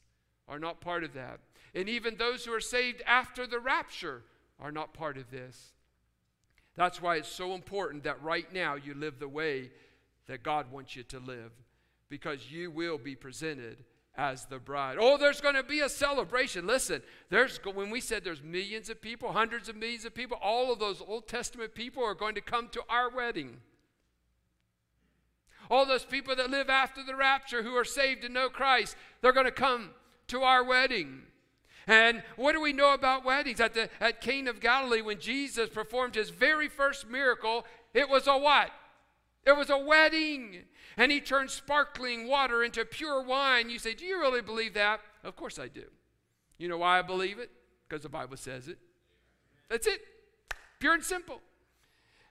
[0.49, 1.41] are not part of that.
[1.75, 4.23] And even those who are saved after the rapture
[4.59, 5.73] are not part of this.
[6.77, 9.71] That's why it's so important that right now you live the way
[10.27, 11.53] that God wants you to live
[12.09, 13.85] because you will be presented
[14.21, 14.99] as the bride.
[15.01, 16.67] Oh, there's going to be a celebration.
[16.67, 20.71] Listen, there's when we said there's millions of people, hundreds of millions of people, all
[20.71, 23.57] of those Old Testament people are going to come to our wedding.
[25.71, 29.33] All those people that live after the rapture who are saved and know Christ, they're
[29.33, 29.91] going to come
[30.29, 31.23] to our wedding.
[31.87, 33.59] And what do we know about weddings?
[33.59, 38.27] At, the, at Cana of Galilee, when Jesus performed his very first miracle, it was
[38.27, 38.71] a what?
[39.47, 40.65] It was a wedding.
[40.97, 43.71] And he turned sparkling water into pure wine.
[43.71, 45.01] You say, Do you really believe that?
[45.25, 45.85] Of course I do.
[46.59, 47.51] You know why I believe it?
[47.89, 48.79] Because the Bible says it.
[49.69, 50.01] That's it.
[50.79, 51.41] Pure and simple.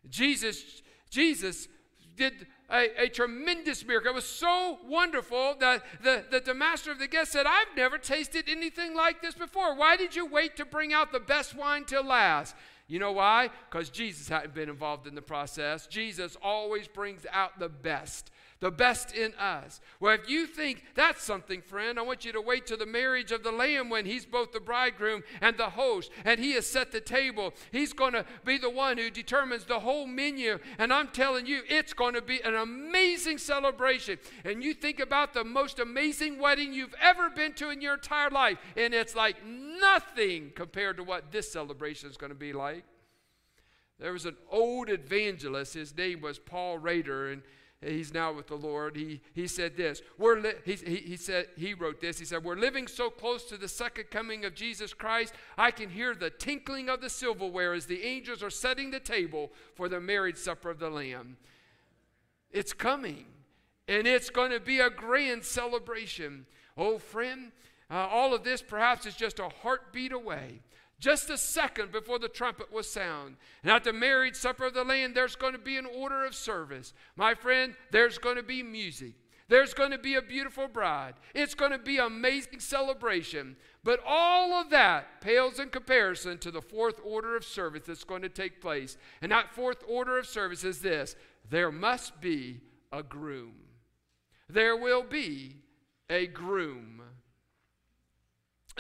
[0.10, 1.68] Jesus, Jesus
[2.16, 4.12] did a, a, tremendous miracle.
[4.12, 7.98] It was so wonderful that the, that the master of the guest said, I've never
[7.98, 9.76] tasted anything like this before.
[9.76, 12.56] Why did you wait to bring out the best wine till last?
[12.90, 13.52] You know why?
[13.70, 15.86] Because Jesus hadn't been involved in the process.
[15.86, 19.80] Jesus always brings out the best the best in us.
[20.00, 23.32] Well, if you think that's something, friend, I want you to wait till the marriage
[23.32, 26.92] of the Lamb when He's both the bridegroom and the host, and He has set
[26.92, 27.54] the table.
[27.72, 30.60] He's going to be the one who determines the whole menu.
[30.78, 34.20] And I'm telling you, it's going to be an amazing celebration.
[34.44, 38.30] And you think about the most amazing wedding you've ever been to in your entire
[38.30, 42.84] life, and it's like nothing compared to what this celebration is going to be like.
[44.00, 47.42] There was an old evangelist, his name was Paul Rader, and
[47.82, 48.96] he's now with the Lord.
[48.96, 50.02] He, he said this.
[50.18, 52.20] We're li- he, he, he said he wrote this.
[52.20, 55.34] He said, "We're living so close to the second coming of Jesus Christ.
[55.58, 59.52] I can hear the tinkling of the silverware as the angels are setting the table
[59.76, 61.38] for the marriage supper of the Lamb.
[62.52, 63.26] It's coming,
[63.88, 66.46] and it's going to be a grand celebration.
[66.78, 67.52] Oh, friend."
[67.92, 70.62] Uh, all of this perhaps is just a heartbeat away
[71.00, 73.38] just a second before the trumpet was sound.
[73.64, 76.36] And at the marriage supper of the Lamb, there's going to be an order of
[76.36, 76.94] service.
[77.16, 79.14] My friend, there's going to be music.
[79.48, 81.16] There's going to be a beautiful bride.
[81.34, 83.56] It's going to be an amazing celebration.
[83.84, 88.22] But all of that pales in comparison to the fourth order of service that's going
[88.22, 88.96] to take place.
[89.22, 91.16] And that fourth order of service is this
[91.50, 93.54] there must be a groom.
[94.48, 95.58] There will be
[96.10, 97.02] a groom.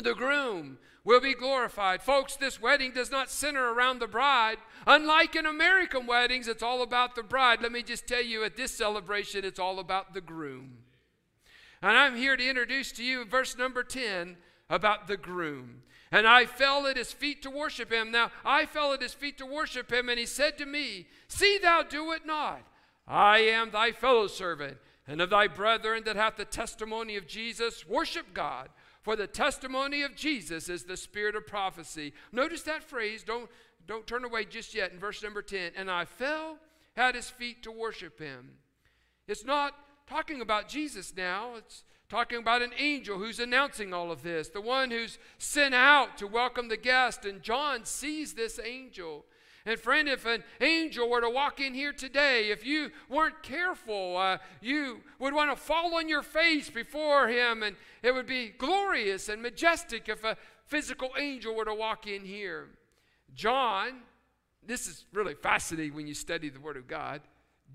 [0.01, 2.01] The groom will be glorified.
[2.01, 4.57] Folks, this wedding does not center around the bride.
[4.85, 7.62] Unlike in American weddings, it's all about the bride.
[7.62, 10.77] Let me just tell you at this celebration, it's all about the groom.
[11.81, 14.38] And I'm here to introduce to you verse number 10
[14.69, 15.83] about the groom.
[16.12, 18.12] And I fell at his feet to worship him.
[18.12, 21.59] Now, I fell at his feet to worship him, and he said to me, See
[21.62, 22.62] thou do it not.
[23.07, 27.88] I am thy fellow servant, and of thy brethren that hath the testimony of Jesus.
[27.88, 28.69] Worship God.
[29.01, 32.13] For the testimony of Jesus is the spirit of prophecy.
[32.31, 33.23] Notice that phrase.
[33.23, 33.49] Don't,
[33.88, 35.71] don't turn away just yet in verse number 10.
[35.75, 36.57] And I fell
[36.97, 38.51] at his feet to worship him.
[39.27, 39.73] It's not
[40.07, 41.55] talking about Jesus now.
[41.55, 46.17] It's talking about an angel who's announcing all of this, the one who's sent out
[46.17, 47.23] to welcome the guest.
[47.23, 49.25] And John sees this angel.
[49.69, 54.17] And friend, if an angel were to walk in here today, if you weren't careful,
[54.17, 58.49] uh, you would want to fall on your face before him, and it would be
[58.49, 62.69] glorious and majestic if a physical angel were to walk in here.
[63.36, 63.99] John,
[64.65, 67.21] this is really fascinating when you study the Word of God.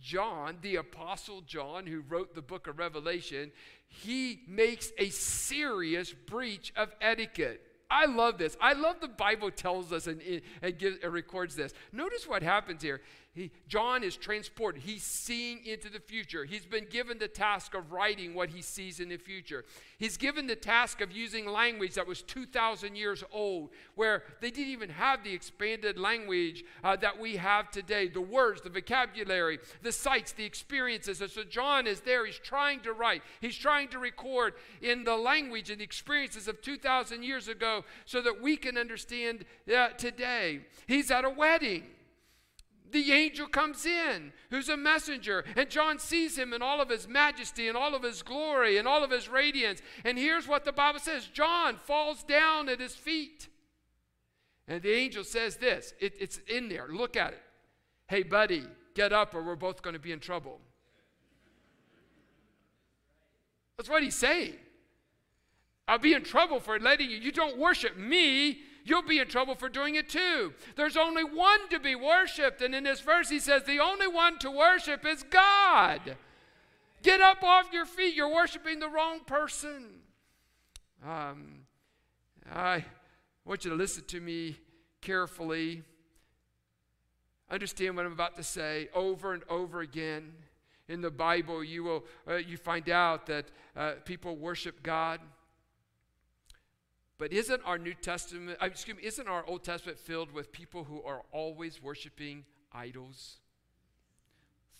[0.01, 3.53] John, the Apostle John, who wrote the book of Revelation,
[3.87, 7.63] he makes a serious breach of etiquette.
[7.91, 8.57] I love this.
[8.61, 10.21] I love the Bible tells us and,
[10.63, 11.73] and, gives, and records this.
[11.93, 13.03] Notice what happens here.
[13.35, 14.83] He, John is transported.
[14.83, 16.45] He's seeing into the future.
[16.45, 19.65] He's been given the task of writing what he sees in the future.
[19.99, 24.71] He's given the task of using language that was 2,000 years old, where they didn't
[24.71, 29.91] even have the expanded language uh, that we have today the words, the vocabulary, the
[29.91, 31.21] sights, the experiences.
[31.21, 32.25] And so John is there.
[32.25, 36.63] He's trying to write, he's trying to record in the language and the experiences of
[36.63, 39.45] 2,000 years ago so that we can understand
[39.75, 40.61] uh, today.
[40.87, 41.83] He's at a wedding
[42.95, 47.07] the angel comes in, who's a messenger, and John sees him in all of his
[47.07, 49.83] majesty and all of his glory and all of his radiance.
[50.05, 53.49] And here's what the Bible says John falls down at his feet.
[54.67, 56.87] And the angel says this it, it's in there.
[56.89, 57.43] Look at it.
[58.07, 58.65] Hey, buddy,
[58.95, 60.61] get up or we're both going to be in trouble.
[63.77, 64.55] That's what he's saying.
[65.89, 67.19] I'll be in trouble for letting you.
[67.19, 70.53] You don't worship me, you'll be in trouble for doing it too.
[70.77, 72.63] There's only one to be worshiped.
[72.63, 76.17] And in this verse, he says, the only one to worship is God.
[77.03, 78.15] Get up off your feet.
[78.15, 80.01] You're worshiping the wrong person.
[81.07, 81.67] Um,
[82.51, 82.85] I
[83.45, 84.57] want you to listen to me
[85.01, 85.83] carefully.
[87.51, 90.33] Understand what I'm about to say over and over again.
[90.89, 95.21] In the Bible, you will uh, you find out that uh, people worship God.
[97.17, 100.85] But isn't our New Testament, uh, excuse me, isn't our Old Testament filled with people
[100.85, 103.37] who are always worshiping idols?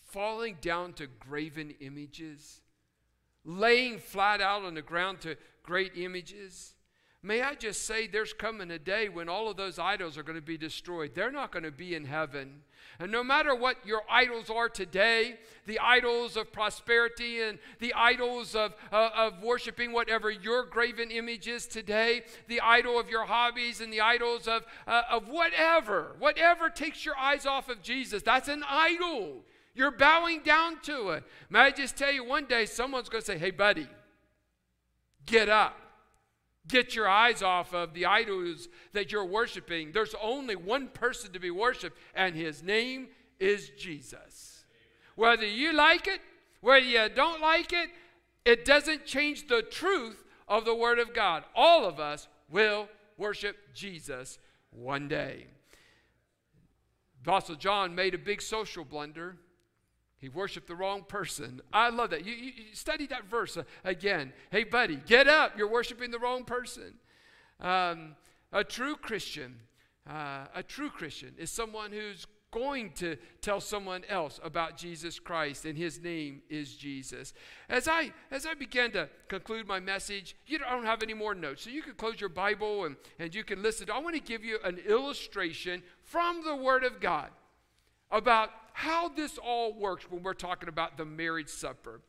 [0.03, 2.61] Falling down to graven images,
[3.43, 6.74] laying flat out on the ground to great images.
[7.25, 10.37] May I just say, there's coming a day when all of those idols are going
[10.37, 11.15] to be destroyed.
[11.15, 12.61] They're not going to be in heaven.
[12.99, 18.53] And no matter what your idols are today, the idols of prosperity and the idols
[18.53, 23.81] of, uh, of worshiping whatever your graven image is today, the idol of your hobbies
[23.81, 28.49] and the idols of, uh, of whatever, whatever takes your eyes off of Jesus, that's
[28.49, 29.41] an idol.
[29.73, 31.23] You're bowing down to it.
[31.49, 33.87] May I just tell you, one day someone's going to say, hey, buddy,
[35.25, 35.81] get up.
[36.67, 39.91] Get your eyes off of the idols that you're worshiping.
[39.91, 43.09] There's only one person to be worshiped, and his name
[43.39, 44.65] is Jesus.
[45.15, 46.21] Whether you like it,
[46.61, 47.89] whether you don't like it,
[48.45, 51.43] it doesn't change the truth of the Word of God.
[51.55, 52.87] All of us will
[53.17, 54.39] worship Jesus
[54.71, 55.47] one day.
[57.23, 59.37] Apostle John made a big social blunder.
[60.25, 61.61] He worshiped the wrong person.
[61.71, 62.25] I love that.
[62.25, 64.33] You, you, you study that verse uh, again.
[64.49, 65.55] Hey, buddy, get up.
[65.55, 66.95] You're worshiping the wrong person.
[67.59, 68.15] Um,
[68.51, 69.59] a true Christian,
[70.09, 75.65] uh, a true Christian is someone who's going to tell someone else about Jesus Christ,
[75.65, 77.35] and his name is Jesus.
[77.69, 81.61] As I as I began to conclude my message, you don't have any more notes,
[81.61, 83.91] so you can close your Bible and, and you can listen.
[83.91, 87.29] I want to give you an illustration from the Word of God
[88.09, 92.01] about how this all works when we're talking about the marriage supper.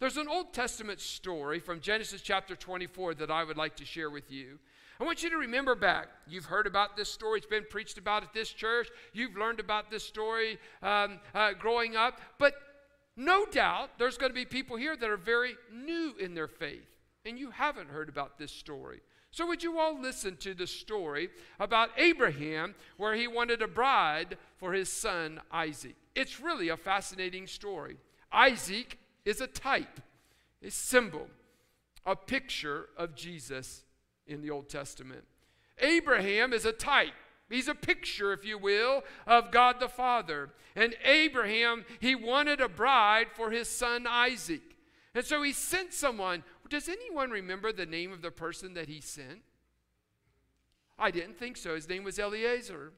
[0.00, 4.08] There's an Old Testament story from Genesis chapter 24 that I would like to share
[4.08, 4.58] with you.
[4.98, 6.08] I want you to remember back.
[6.26, 7.38] You've heard about this story.
[7.38, 8.88] It's been preached about at this church.
[9.12, 12.18] You've learned about this story um, uh, growing up.
[12.38, 12.54] But
[13.18, 16.88] no doubt there's going to be people here that are very new in their faith,
[17.26, 19.02] and you haven't heard about this story.
[19.34, 24.38] So, would you all listen to the story about Abraham where he wanted a bride
[24.56, 25.96] for his son Isaac?
[26.14, 27.96] It's really a fascinating story.
[28.32, 30.00] Isaac is a type,
[30.62, 31.28] a symbol,
[32.04, 33.84] a picture of Jesus
[34.26, 35.24] in the Old Testament.
[35.78, 37.12] Abraham is a type.
[37.50, 40.50] He's a picture, if you will, of God the Father.
[40.74, 44.62] And Abraham, he wanted a bride for his son Isaac.
[45.14, 49.00] And so he sent someone does anyone remember the name of the person that he
[49.00, 49.42] sent?
[50.98, 51.74] I didn't think so.
[51.74, 52.92] His name was Eliezer.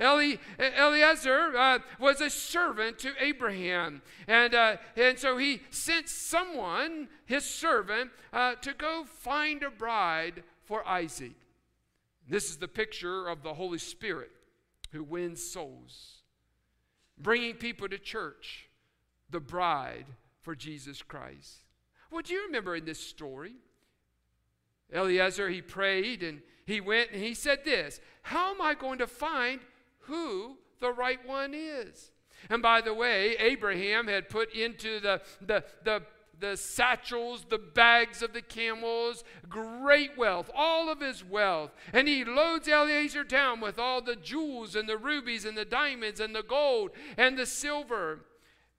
[0.00, 4.02] Eli, Eliezer uh, was a servant to Abraham.
[4.26, 10.42] And, uh, and so he sent someone, his servant, uh, to go find a bride
[10.64, 11.34] for Isaac.
[12.28, 14.30] This is the picture of the Holy Spirit
[14.92, 16.22] who wins souls,
[17.18, 18.68] bringing people to church,
[19.30, 20.06] the bride
[20.40, 21.58] for Jesus Christ.
[22.10, 23.54] Well, do you remember in this story?
[24.92, 29.06] Eliezer, he prayed and he went and he said this How am I going to
[29.06, 29.60] find
[30.00, 32.12] who the right one is?
[32.48, 36.02] And by the way, Abraham had put into the, the, the,
[36.38, 41.70] the satchels, the bags of the camels, great wealth, all of his wealth.
[41.92, 46.20] And he loads Eliezer down with all the jewels and the rubies and the diamonds
[46.20, 48.20] and the gold and the silver.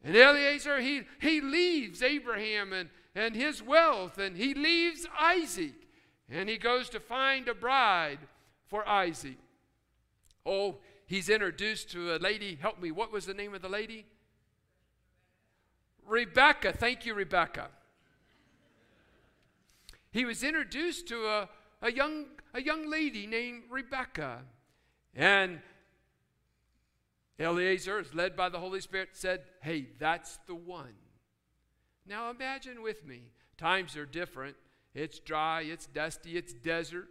[0.04, 5.76] And Eliezer, he, he leaves Abraham and, and his wealth, and he leaves Isaac,
[6.30, 8.20] and he goes to find a bride
[8.68, 9.38] for Isaac.
[10.46, 10.78] Oh,
[11.12, 12.58] he's introduced to a lady.
[12.60, 14.06] Help me, what was the name of the lady?
[16.08, 16.72] Rebecca.
[16.72, 17.68] Thank you, Rebecca.
[20.12, 21.50] He was introduced to a,
[21.82, 24.40] a, young, a young lady named Rebecca.
[25.14, 25.60] And
[27.38, 30.94] Eliezer, led by the Holy Spirit, said, Hey, that's the one.
[32.08, 33.24] Now imagine with me,
[33.58, 34.56] times are different.
[34.94, 37.10] It's dry, it's dusty, it's desert.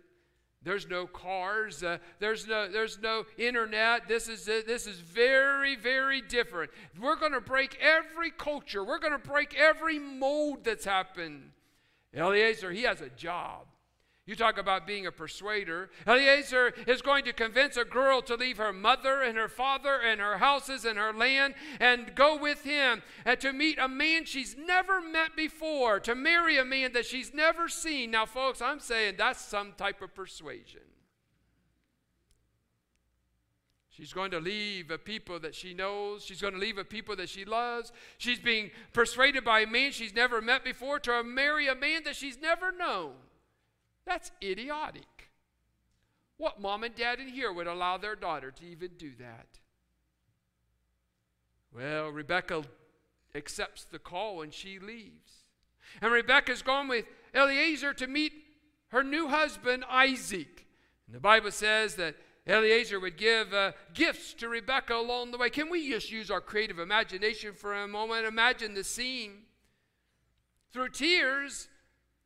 [0.63, 1.83] There's no cars.
[1.83, 2.69] Uh, there's no.
[2.71, 4.07] There's no internet.
[4.07, 6.71] This is uh, this is very very different.
[7.01, 8.85] We're going to break every culture.
[8.85, 11.53] We're going to break every mold that's happened.
[12.15, 13.70] Eliezer, he has a job.
[14.31, 15.91] You talk about being a persuader.
[16.07, 20.21] Eliezer is going to convince a girl to leave her mother and her father and
[20.21, 24.55] her houses and her land and go with him and to meet a man she's
[24.57, 28.13] never met before, to marry a man that she's never seen.
[28.13, 30.83] Now, folks, I'm saying that's some type of persuasion.
[33.89, 36.25] She's going to leave a people that she knows.
[36.25, 37.91] She's going to leave a people that she loves.
[38.17, 42.15] She's being persuaded by a man she's never met before to marry a man that
[42.15, 43.15] she's never known.
[44.07, 45.31] That's idiotic.
[46.37, 49.59] What mom and dad in here would allow their daughter to even do that?
[51.75, 52.65] Well, Rebecca
[53.35, 55.45] accepts the call and she leaves.
[56.01, 58.33] And Rebecca's gone with Eliezer to meet
[58.89, 60.67] her new husband, Isaac.
[61.07, 65.51] And the Bible says that Eliezer would give uh, gifts to Rebecca along the way.
[65.51, 68.27] Can we just use our creative imagination for a moment?
[68.27, 69.43] Imagine the scene.
[70.73, 71.69] Through tears,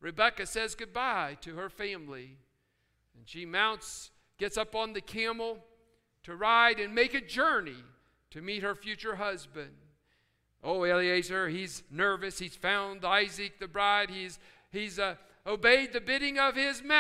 [0.05, 2.37] Rebecca says goodbye to her family.
[3.17, 5.65] And she mounts, gets up on the camel
[6.25, 7.83] to ride and make a journey
[8.31, 9.71] to meet her future husband.
[10.63, 12.39] Oh, Eliezer, he's nervous.
[12.39, 14.11] He's found Isaac, the bride.
[14.11, 14.39] He's,
[14.71, 15.15] he's uh,
[15.47, 16.95] obeyed the bidding of his master.